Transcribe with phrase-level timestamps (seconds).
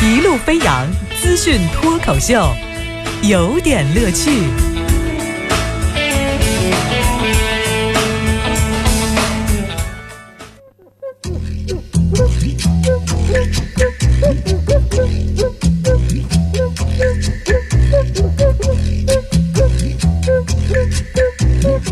[0.00, 0.86] 一路飞扬
[1.20, 2.54] 资讯脱口秀，
[3.22, 4.77] 有点乐趣。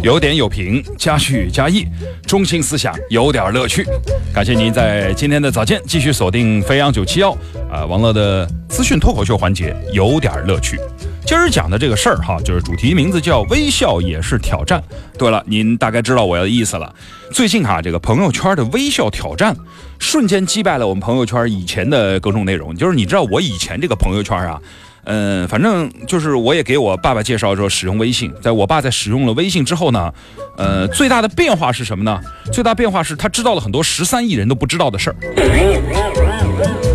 [0.07, 1.85] 有点有评，加叙加意，
[2.29, 3.85] 中心思想有点乐趣。
[4.33, 7.33] 感谢您在今天的早间继续锁定飞扬九七幺
[7.69, 10.79] 啊，王乐的资讯脱口秀环节有点乐趣。
[11.27, 14.81] 今儿讲的这个事儿哈，就是主题名字叫“微笑也是挑战”。
[15.19, 16.95] 对了，您大概知道我的意思了。
[17.33, 19.57] 最近哈，这个朋友圈的微笑挑战，
[19.99, 22.73] 瞬间击败了我们朋友圈以前的各种内容。
[22.77, 24.63] 就是你知道我以前这个朋友圈啊。
[25.07, 30.13] 嗯，反正就是我也给我爸爸介绍说使用微信，在我爸在使用了微信之后呢，
[30.57, 32.21] 呃，最大的变化是什么呢？
[32.53, 35.17] 最大变化是他知道了很多十三亿人都不知道的事儿。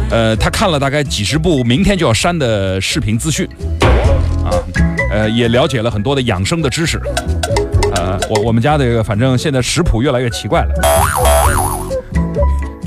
[0.10, 3.48] 呃，他看了大概几十部明天就要删的视频资讯，
[4.44, 4.52] 啊，
[5.10, 7.00] 呃，也了解了很多的养生的知识。
[7.96, 11.81] 呃，我我们家这个反正现在食谱越来越奇怪了。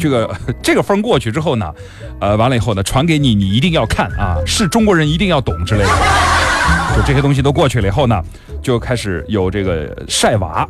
[0.05, 1.73] 这个 这个风过去之后呢，
[2.21, 5.89] 呃，完了以后呢，传给你，你一定要看啊，是中国人一定要懂之类的。
[6.95, 8.23] 就这些东西都过去了以后呢，
[8.61, 10.69] 就开始有这个晒娃，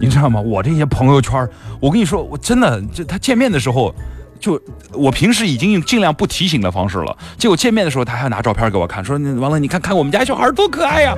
[0.00, 0.40] 你知道吗？
[0.40, 3.94] 我这些朋友圈，我跟你说，我真的，这他见面的时候，
[4.42, 4.60] 就
[4.92, 11.14] 我平时已经用尽量不提醒的方式了，结果见面的时候，他还要拿照片给我看，说完了，你看看我们家小孩多可爱呀。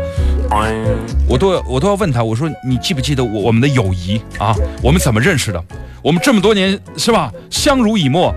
[1.27, 4.55] 我都我都要问他，我说你记不记得我我们的友谊啊？
[4.83, 5.65] 我们怎么认识的？
[6.03, 8.33] 我们这么多年是吧，相濡以沫，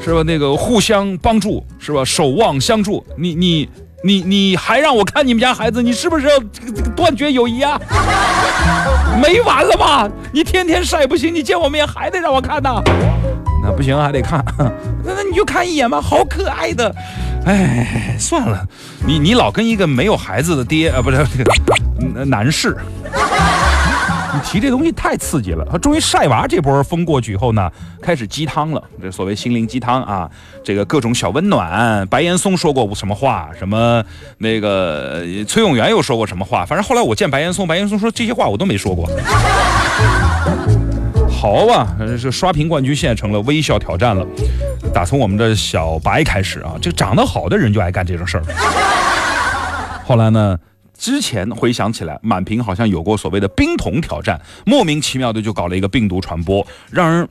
[0.00, 0.22] 是吧？
[0.22, 2.04] 那个互相帮助是吧？
[2.04, 3.68] 守望相助，你你
[4.04, 7.76] 你你还让我看你们家孩子，你是不是要这个断绝友谊啊？
[9.20, 10.08] 没完了吧？
[10.32, 12.80] 你天天晒不行，你见我面还得让我看呐？
[13.76, 14.44] 不行，还得看，
[15.04, 16.94] 那那你就看一眼吧，好可爱的。
[17.46, 18.66] 哎，算了，
[19.06, 22.76] 你你老跟一个没有孩子的爹啊，不是这个男士。
[24.34, 25.66] 你提这东西太刺激了。
[25.72, 27.70] 他终于晒娃这波风过去以后呢，
[28.02, 28.82] 开始鸡汤了。
[29.00, 30.28] 这所谓心灵鸡汤啊，
[30.62, 32.06] 这个各种小温暖。
[32.08, 33.48] 白岩松说过什么话？
[33.58, 34.04] 什么
[34.36, 36.66] 那个崔永元又说过什么话？
[36.66, 39.08] 反正后来我见白岩松，白岩松说这些话我都没说过。
[41.40, 44.26] 好啊，这刷屏冠军现在成了微笑挑战了。
[44.92, 48.44] 打从我们的小白开始啊，这长得好的人就爱干这种事儿。
[50.04, 50.58] 后来呢？
[50.98, 57.28] 之前回想起来，满屏好像有过所谓的冰桶挑战，莫名其妙的就搞了一个病毒传播，让人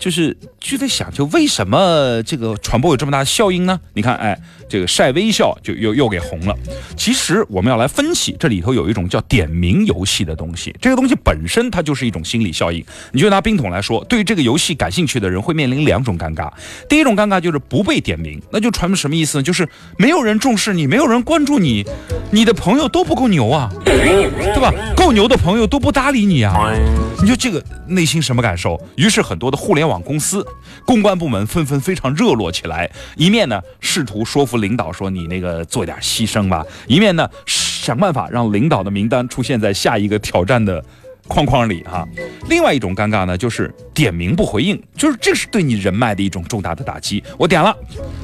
[0.00, 3.78] 就是就在想，就为什么这个传播有这么大的效应呢？
[3.92, 4.36] 你看，哎，
[4.68, 6.54] 这个晒微笑就又又给红了。
[6.96, 12.84] 其实我们要来分析，这里头有一种叫点名游戏的东西，这个东西本身它就是一种心理效应。
[13.12, 16.50] 你就拿冰桶来说，对于这个游戏感兴趣的人会面临两种尴尬。
[16.88, 19.42] 第一种尴尬就是不被点名，那就传什么意思呢？
[19.44, 21.84] 就是没有人重视你，没有人关注你，
[22.32, 23.04] 你的朋友都。
[23.04, 24.72] 不够牛啊，对吧？
[25.04, 26.72] 够牛的朋友都不搭理你啊，
[27.20, 28.80] 你说这个内心什么感受？
[28.96, 30.42] 于是很多的互联网公司、
[30.86, 40.82] 公关部门纷纷非常热络起来，一面呢试图说服领导说你那个做点牺牲吧，一面呢想办法让领导的名单出现在下一个挑战的。
[41.26, 42.06] 框框里哈，
[42.48, 47.22] 另外一种尴尬呢，就是点名不回应，就是这是对你人脉的一种重大的打击。
[47.38, 47.74] 我点了，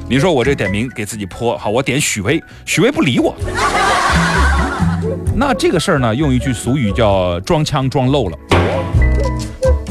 [0.07, 3.35] 你说我这点名给自己泼好，我点许巍，许巍不理我，
[5.35, 8.37] 那这个事儿呢，用一句俗语叫装腔装漏了，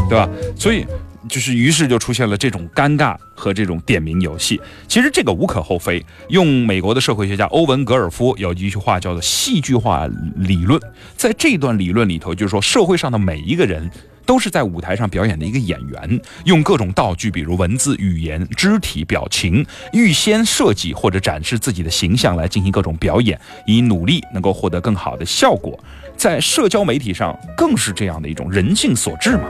[0.09, 0.29] 对吧？
[0.57, 0.87] 所以。
[1.31, 4.61] 就是，于是就出现了这种尴尬和这种点名游戏。
[4.89, 6.05] 其实这个无可厚非。
[6.29, 10.79] 用美国的社会学家欧文·格尔夫有一句话叫做“戏剧化理论”。
[11.17, 13.89] 在这段理论里头，就是说社会上的每一个人
[14.31, 23.37] 都是在舞台上表演的一个演员，用各种道具，比如文字、语言、肢体表情，预先设计或者展示自己的形象来进行各种表演，
[23.67, 25.77] 以努力能够获得更好的效果。
[26.17, 29.49] 在社交媒体上，更是这样的一种人性所致嘛。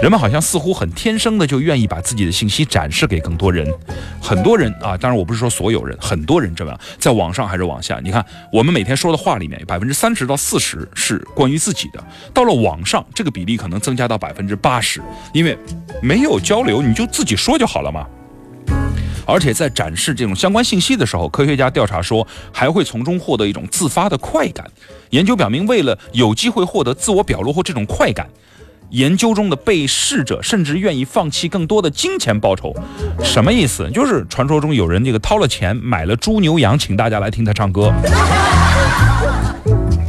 [0.00, 3.68] 人们好像似乎很天生的就愿意把自己的信息展示给更多人。
[4.22, 8.00] 很多人啊，当然我不是说所有人，很多人这样，在网上还是网下。
[8.02, 12.02] 你看，我们每天说的话里面，百分之三十到四十是关于自己的。
[12.32, 15.02] 到了网上，这个比例可能增加到百分之八十，
[15.32, 15.58] 因为
[16.00, 18.06] 没有交流，你就自己说就好了嘛。
[19.26, 24.64] 而且在展示这种相关信息的时候，科学家调查说，还会从中获得一种自发的快感。
[25.10, 28.26] 研究表明，为了有机会获得自我表露或这种快感，
[28.90, 32.72] 研究中的被试者甚至愿意放弃更多的金钱报酬。
[33.22, 33.90] 什么意思？
[33.90, 37.92] 就是传说中有人这个掏了钱买了猪牛羊，请大家来听他唱歌，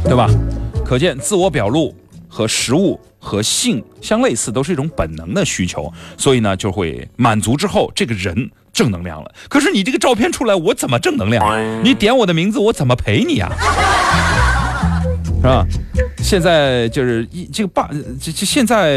[0.04, 0.30] 对吧？
[0.82, 1.94] 可见自我表露
[2.30, 2.98] 和食物。
[3.22, 9.30] 和性相类似，都是一种本能的需求，所以呢，就会满足之后，这个人正能量了。
[9.46, 11.84] 可是你这个照片出来，我怎么正能量？
[11.84, 13.52] 你点我的名字，我怎么陪你啊？
[15.36, 15.66] 是吧？
[16.16, 18.88] 现在就是一这个霸，这这现在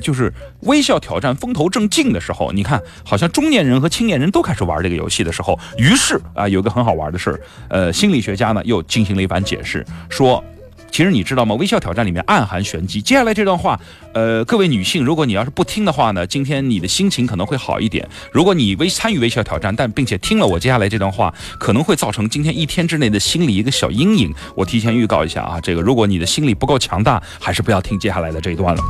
[0.00, 2.52] 就是微笑挑战风头正劲的时候。
[2.52, 10.44] 你看，好像中年人和青年人都开始玩这个游戏的时候，于是啊，有个很好玩的事儿，呃，心理学家呢又进行了一番解释，说。
[10.90, 11.54] 其实你知道吗？
[11.54, 13.00] 微笑挑战里面暗含玄机。
[13.00, 13.80] 接下来这段话，
[14.12, 18.08] 呃，各位女性，如果你要是不听的话呢，今天你的心情可能会好一点。
[18.32, 24.34] 如果你微参与微笑挑战，但并且听了我接下来这段话，可能会造成今天一天之内的心理一个小阴影。
[24.54, 28.82] 我提前预告一下啊，这个如果你的心理不够强大，还是不要听接下来的这一段了。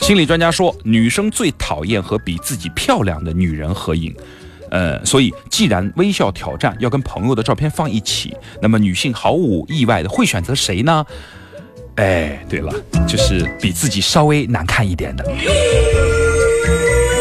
[0.00, 4.14] 心理专家说，女生最讨厌和比自己漂亮的女人合影。
[4.74, 11.06] 呃，所以既然微笑挑战要跟朋友的照片放一起，那么女性毫无意外的会选择谁呢？
[11.94, 12.74] 哎，对了，
[13.06, 15.24] 就是比自己稍微难看一点的。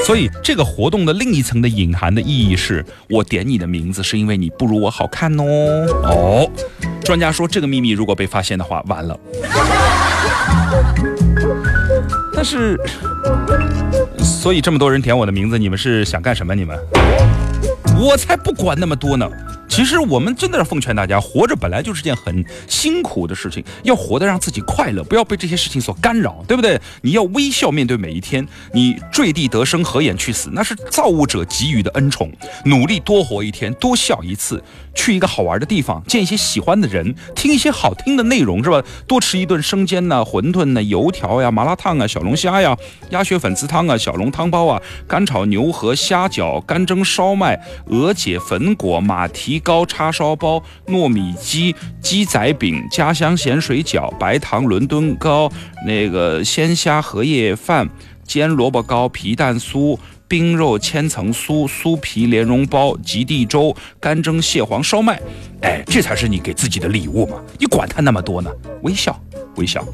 [0.03, 5.43] 所以这个活动的另一层的隐含的意义是，我点你的名字是因为你不如我好看哦。
[6.03, 6.49] 哦，
[7.03, 9.19] 专家说这个秘密如果被发现的话，完了。
[12.35, 12.75] 但是，
[14.43, 16.53] 所以这么多人点我的名字，你们是想干什么？
[16.53, 16.77] 你们？
[17.97, 19.25] 我才不管那么多呢。
[19.73, 26.79] 其实我们真的要奉劝大家，活着本来就是件很辛苦的事情，要活得让自己快乐，不要被这些事情所干扰，对不对？
[27.01, 32.31] 你要微笑面对每一天，你坠地得生，合眼去死，那是造物者给予的恩宠。
[32.65, 38.79] 努力多活一天，多笑一次，去一个好玩的地方，见一些喜欢的人，听一些好听的内容，是吧？
[39.07, 42.77] 多吃一顿生煎呐、馄饨呐、油条呀、麻辣烫啊、小龙虾呀、
[43.09, 49.62] 鸭血粉丝汤啊、小笼汤包啊、干炒牛河、虾饺、干蒸烧麦、鹅姐粉果、马蹄。
[49.63, 55.51] 糕叉烧包、糯米鸡、鸡仔饼、家乡咸水饺、白糖伦敦糕、
[55.85, 57.89] 那个鲜虾荷叶饭、
[58.23, 65.19] 煎萝卜糕、皮蛋酥、冰肉千层酥、酥皮莲蓉包、极地粥、干蒸蟹黄烧麦，
[65.61, 67.41] 哎，这才是你给自己的礼物嘛！
[67.57, 68.51] 你管他那么多呢？
[68.81, 69.19] 微笑，
[69.55, 69.85] 微笑。